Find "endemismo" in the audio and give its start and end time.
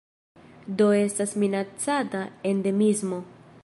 2.53-3.23